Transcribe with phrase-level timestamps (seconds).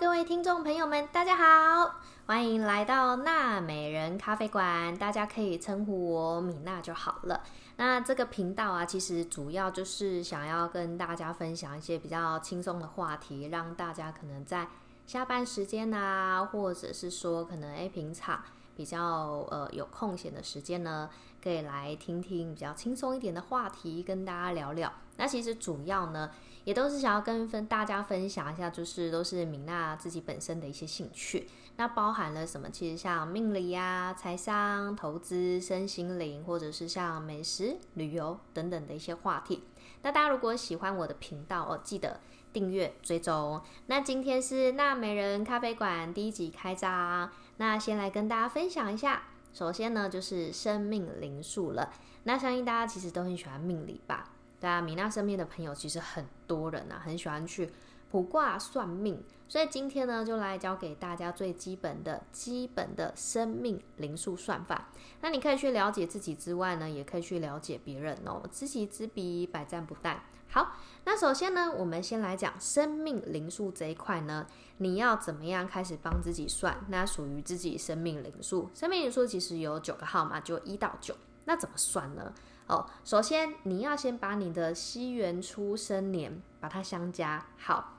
[0.00, 4.96] 各位听众朋友们，大家好，欢迎来到娜美人咖啡馆。
[4.96, 7.42] 大家可以称呼我米娜就好了。
[7.76, 14.68] 那这个频道啊，其实主要就是想要跟大家分享一些比较轻松的话题，让大家可能在
[15.06, 18.42] 下班时间啊，或者是说可能诶平常
[18.74, 21.10] 比较呃有空闲的时间呢，
[21.44, 24.90] 可以来听听比较轻松一点的话题，跟大家聊聊。
[25.18, 26.30] 那其实主要呢。
[26.64, 31.48] 也都是想要跟分大家分享一下，就是都是米娜自己本身的一些兴趣。
[31.76, 32.68] 那包含了什么？
[32.68, 39.64] 其实像命理呀、财商、投资、身心灵，或者是像美食、旅游等等的一些话题。
[40.02, 42.20] 那大家如果喜欢我的频道哦，记得
[42.52, 43.62] 订阅追踪。
[43.86, 49.22] 那今天是娜美人咖啡馆第一集开张，那先来跟大家分享一下。
[49.52, 51.92] 首先呢，就是生命灵数了。
[52.24, 54.30] 那相信大家其实都很喜欢命理吧？
[54.60, 57.70] 对啊，米娜身边的朋友其实很多人啊，很喜欢去
[58.10, 64.88] 卜卦算命，所以今天呢，就来教给大家最基本的基本的生命灵数算法。
[65.22, 70.16] 那你可以去了解自己之外呢，也可以去了解别人哦，知己知彼，百战不殆。
[70.48, 74.44] 好，那首先呢，我们先来讲生命灵数这一块呢，
[74.78, 76.76] 你要怎么样开始帮自己算？
[76.88, 82.34] 那属于自己生命灵数，生命灵数其实有九个号码，就一到九，那怎么算呢？
[82.70, 87.96] 哦，首先你要先把你的西元出生年把它相加好。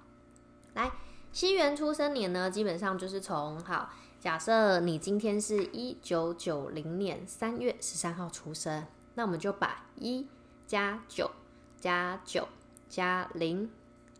[0.75, 0.89] 来，
[1.33, 10.25] 西元出生年呢，基本上就是从好，假设你今天是一九九零年三月十三号出生，那我们就把一
[10.65, 11.29] 加九
[11.77, 12.47] 加九
[12.87, 13.69] 加零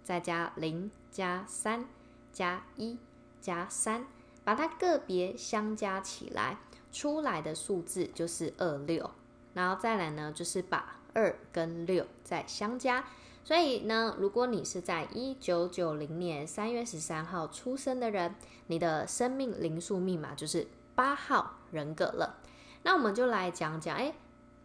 [0.04, 1.86] 再加零加三
[2.34, 2.98] 加一
[3.40, 4.06] 加三，
[4.44, 6.58] 把它个别相加起来，
[6.92, 9.10] 出来的数字就是二六。
[9.54, 13.04] 然后再来呢，就是把二跟六再相加，
[13.44, 18.36] 所以呢，如果你是在一九九零年三月十三号出生的人，
[18.68, 22.38] 你的生命灵数密码就是八号人格了。
[22.84, 24.14] 那我们就来讲讲，哎，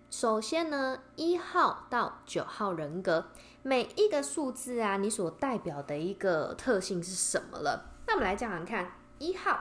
[0.09, 3.27] 首先呢，一号到九号人格
[3.63, 7.91] 每一个数字啊，你所代表的一个特性是什么了？
[8.07, 9.59] 那我们来讲讲看，一号，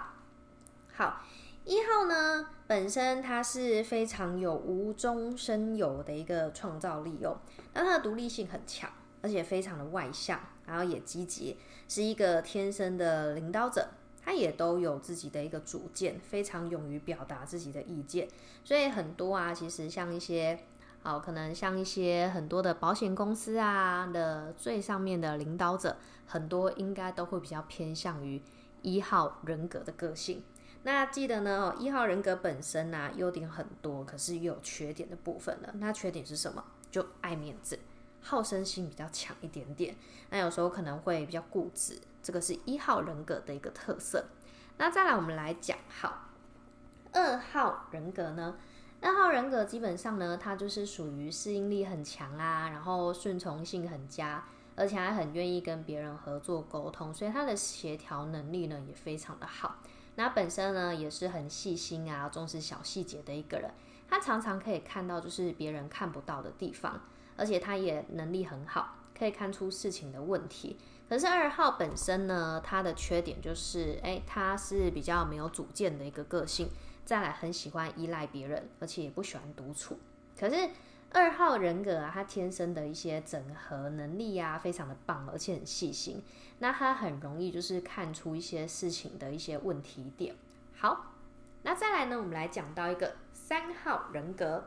[0.94, 1.22] 好。
[1.68, 7.38] 一号呢，本身它是非常有无中生有的一个创造力哦，
[7.74, 8.90] 那它的独立性很强，
[9.22, 13.88] 而且非常的外向，然后也积极，是一个天生的领导者，
[14.24, 18.28] 他也都有自己的一个主见，非常勇于表达自己的意见，
[18.64, 20.58] 所以很多啊，其实像一些，
[21.04, 25.96] 哦，可能像一些很多的保险公司啊的最上面的领导者，
[26.26, 28.42] 很多应该都会比较偏向于
[28.82, 30.42] 一号人格的个性。
[30.86, 35.72] 那记得呢，一号人格本身呢优点很多，可是也有缺点的部分了。
[35.80, 36.64] 那缺点是什么？
[36.92, 37.80] 就爱面子，
[38.22, 39.96] 好胜心比较强一点点。
[40.30, 44.26] 那有时候可能会比较固执，这个是一号人格的一个特色。
[44.78, 46.30] 那再来我们来讲，好，
[47.14, 48.56] 二号人格呢？
[49.02, 54.44] 二号人格基本上呢，它就是属于适应力很强啊，然后顺从性很佳，
[54.76, 59.78] 而且还很愿意跟别人合作沟通，所以他的协调能力呢也非常的好。
[60.16, 63.72] 那本身呢也是很细心啊，重视小细节的一个人。
[64.08, 67.02] 他常常可以看到就是别人看不到的地方，
[67.36, 70.78] 而且他也能力很好，可以看出事情的问题。
[71.10, 76.70] 可是二号本身呢，他的缺点就是，哎，他是比较没有主见的一个个性，
[77.04, 80.00] 再来很喜欢依赖别人，而且也不喜欢独处。
[80.40, 80.70] 可是。
[81.16, 86.22] 二号人格啊，他天生的一些整合能力呀，非常的棒，而且很细心。
[86.60, 90.36] 那他很容易就是看出一些事情的一些问题点。
[90.76, 91.14] 好，
[91.64, 94.66] 那再来呢，我们来讲到一个三号人格。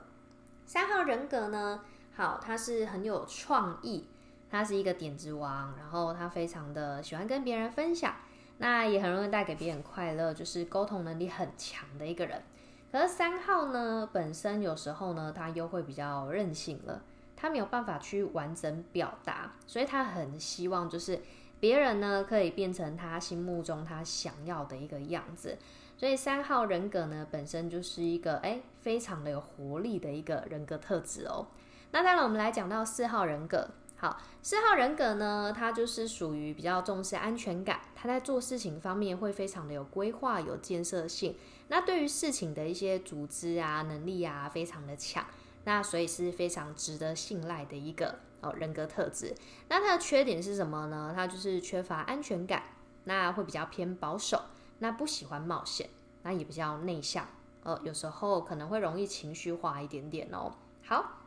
[0.65, 1.83] 三号人格呢，
[2.17, 4.07] 好，他是很有创意，
[4.51, 8.15] 他是一个点子王，然后他非常的喜欢跟别人分享，
[8.57, 12.43] 那也很容易带给别人快乐，就是沟通能力很强的一个人。
[12.91, 17.03] 可是三号呢，本身有时候呢，他又会比较任性了，
[17.37, 21.21] 他没有办法去完整表达，所以他很希望就是
[21.61, 25.59] 别人呢可以变成他心目中他想要的一个样子。
[25.97, 31.47] 所以三号人格呢，本身就是一个哎非常的有活力的一个人格特质哦。
[31.91, 33.69] 那当然，我们来讲到四号人格。
[34.01, 41.37] 好，四号人格呢，他就是属于比较重视安全感，他在做事情方面会非常的有规划、有建设性。
[41.67, 45.27] 那对于事情的一些组织啊、能力啊，非常的强。
[45.65, 49.35] 那所以是非常值得信赖的一个哦人格特质。
[49.69, 51.13] 那他的缺点是什么呢？
[51.15, 52.63] 他就是缺乏安全感，
[53.03, 54.41] 那会比较偏保守，
[54.79, 55.91] 那不喜欢冒险，
[56.23, 57.27] 那也比较内向。
[57.65, 60.53] 呃，有时候可能会容易情绪化一点点哦。
[60.87, 61.18] 好，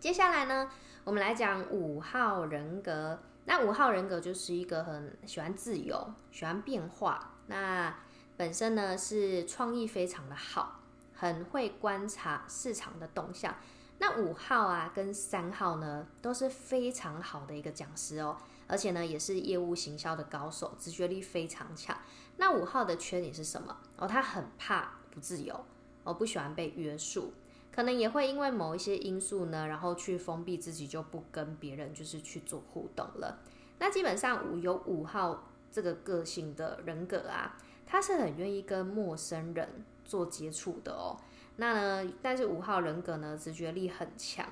[0.00, 0.70] 接下来呢？
[1.02, 7.92] 我们来讲五号人格，那五号人格就是一个很喜欢自由、喜欢变化，那
[8.36, 13.56] 本身呢是创意非常的好，很会观察市场的动向。
[13.98, 18.36] 那五号啊跟三号呢都是非常好的一个讲师哦，
[18.68, 21.98] 而且呢也是业务行销的高手，直觉力非常强。
[22.36, 23.76] 那五号的缺点是什么？
[23.96, 25.64] 哦，他很怕不自由，
[26.04, 27.32] 哦不喜欢被约束。
[27.78, 33.38] 可能也会因为某一些因素呢，然后去封闭自己，就不跟别人就是去做互动了。
[33.78, 41.16] 那基本上五有五号这个个性的人格啊，他是很愿意跟陌生人做接触的哦。
[41.54, 44.44] 那呢，但是五号人格呢，直觉力很强。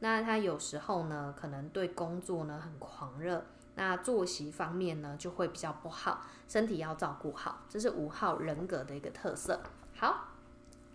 [0.00, 3.44] 那他有时候呢，可能对工作呢很狂热。
[3.76, 9.60] 那作息方面呢，就会比较不好，身体要照顾好，这是五号人格的一个特色。
[9.94, 10.30] 好，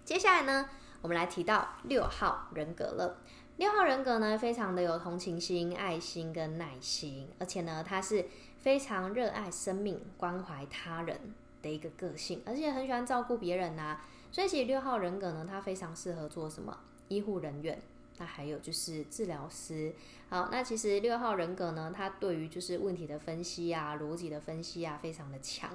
[0.04, 0.70] 接下来呢。
[1.02, 3.18] 我们来提到六号人格了。
[3.58, 8.26] 六号人格呢，非常的有同情心、爱心跟耐心，而且呢，他是
[8.58, 11.20] 非常热爱生命、关怀他人
[11.62, 14.00] 的一个个性，而且很喜欢照顾别人呐。
[14.32, 16.78] 所以，其实六号人格呢，他非常适合做什么？
[17.08, 17.82] 医护人员，
[18.18, 19.94] 那还有就是治疗师。
[20.30, 25.70] 好，那其实六号人格呢，他对于就是问题的分析啊、逻辑的分析啊，非常的强。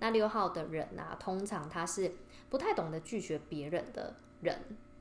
[0.00, 2.12] 那六号的人啊，通常他是
[2.48, 4.14] 不太懂得拒绝别人的。
[4.40, 4.56] 人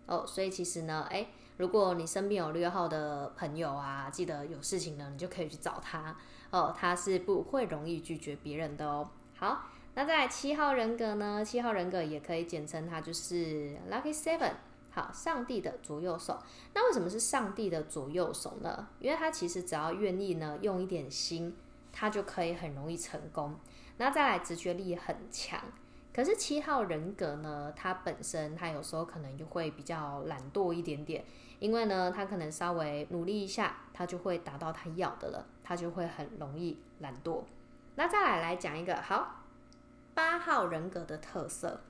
[0.08, 1.28] 哦，所以其实呢，哎，
[1.58, 6.18] 如果你身边有六号的朋友啊，记得有事情呢，你就可以去找他
[6.50, 9.08] 哦，他是不会容易拒绝别人的哦。
[9.36, 14.54] 好，那在七号人格呢，七号人格也可以简称他就是 Lucky Seven，
[14.98, 16.40] 好，上帝的左右手。
[16.74, 18.88] 那为什么是上帝的左右手呢？
[19.00, 21.56] 因为他其实只要愿意呢，用一点心，
[21.94, 23.56] 他就可以很容易成功。
[23.98, 25.62] 那再来，直觉力很强。
[26.12, 31.24] 可是七号人格呢，他本身他有时候可能就会比较懒惰一点点，
[31.60, 37.44] 因为呢，他可能稍微努力一下，他就会达到他要的了，他就会很容易懒惰。
[37.94, 39.44] 那再来来讲一个好
[40.16, 41.82] 八号人格的特色，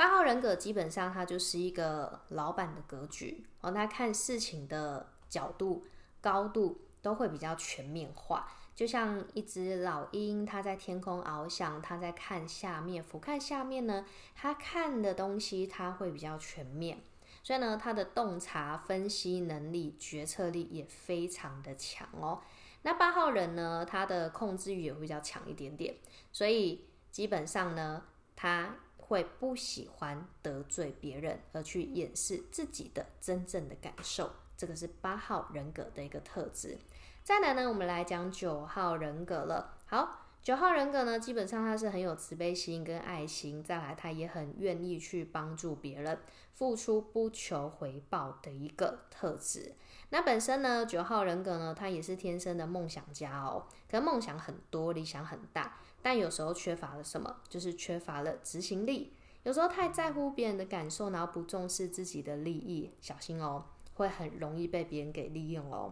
[0.00, 5.84] 八号人格基本上他就是一个老板的格局哦，他看事情的角度
[6.22, 8.50] 高度都会比较全面化。
[8.74, 17.02] 就像一只老鹰，它在天空翱翔，它在看下面，俯瞰下面呢，它看的东西它会比较全面，
[17.42, 22.40] 所以呢，它的洞察、分析能力、决策力也非常的强哦。
[22.80, 25.94] 那八号人呢，他的控制欲也会比较强一点点，
[26.32, 28.02] 所以基本上呢，
[28.34, 28.76] 他
[29.10, 36.78] 会不喜欢得罪别人，而去掩饰自己的真正的感受，这个是八号人格的一个特质。
[37.24, 39.78] 再来呢，我们来讲九号人格了。
[39.86, 46.20] 好，九号人格呢，基本上他是很有慈悲心跟爱心，再来他也很愿意去帮助别人，
[46.54, 49.74] 付出不求回报的一个特质。
[50.10, 57.36] 那本身呢，九号人格呢，他也是天生的梦想家哦，可能梦想很多，理想很大，但有时候缺乏了什么？
[57.48, 59.12] 就是缺乏了执行力。
[59.42, 63.64] 有时候太在乎别人的感受，然后不重视自己的利益，小心哦，
[63.94, 65.90] 会很容易被别人给利用哦。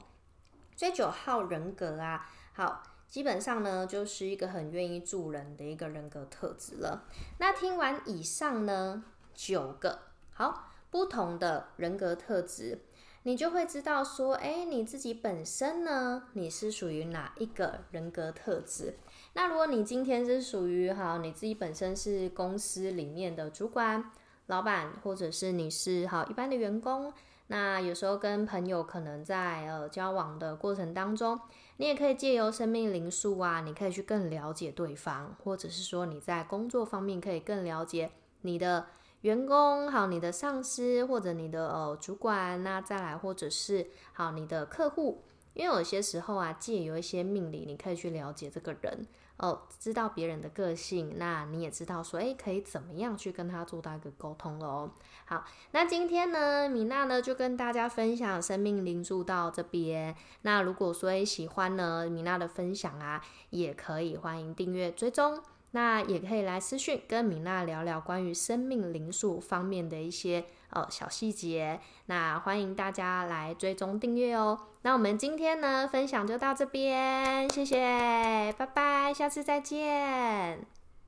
[0.77, 7.05] 所以九号人格啊，好，基本上呢就是一个很愿意助人的一个人格特质了。
[7.39, 9.03] 那听完以上呢
[9.35, 9.99] 九个
[10.33, 12.85] 好不同的人格特质，
[13.23, 18.99] 你就会知道说，哎，你自己本身呢，你是属于哪一个人格特质？
[19.41, 24.11] 那如果你今天是属于哈，你自己本身是公司里面的主管、
[24.47, 27.13] 老板，或者是你是好一般的员工。
[27.47, 31.39] 那有时候跟朋友可能在呃交往的过程当中，
[31.77, 38.11] 你也可以借由生命灵数啊，你可以去更了解对方，或者是说你在工作方面可以更了解
[38.41, 38.87] 你的
[39.21, 45.23] 员工，好你的上司或者你的呃主管，那再来或者是好你的客户，
[45.55, 49.07] 因为有些时候啊，借由一些命理，你可以去了解这个人。
[49.39, 54.91] 哦，知道别人的个性，那你也知道说，哎，可以怎么样去跟他做到一个沟通了哦。
[55.27, 60.15] 好，那今天呢，米娜呢就跟大家分享生命灵数到这边。
[60.43, 65.41] 那如果说喜欢呢，米娜的分享啊，也可以欢迎订阅追踪。
[65.73, 71.79] 那也可以来私讯跟米娜聊聊关于生命灵数方面的一些呃小细节。
[72.07, 74.59] 那欢迎大家来追踪订阅哦。
[74.89, 80.78] 那我们今天呢分享就到这边，谢谢，拜拜，下次再见。